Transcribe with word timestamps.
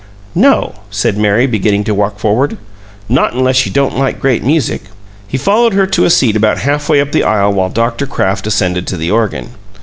"No," 0.33 0.73
said 0.89 1.15
Mary, 1.15 1.45
beginning 1.45 1.83
to 1.83 1.93
walk 1.93 2.17
forward. 2.17 2.57
"Not 3.07 3.33
unless 3.35 3.67
you 3.67 3.71
don't 3.71 3.95
like 3.99 4.19
great 4.19 4.43
music." 4.43 4.85
He 5.27 5.37
followed 5.37 5.73
her 5.73 5.85
to 5.85 6.05
a 6.05 6.09
seat 6.09 6.35
about 6.35 6.57
half 6.57 6.89
way 6.89 6.99
up 6.99 7.11
the 7.11 7.23
aisle 7.23 7.53
while 7.53 7.69
Dr. 7.69 8.07
Kraft 8.07 8.47
ascended 8.47 8.87
to 8.87 8.97
the 8.97 9.11
organ. 9.11 9.49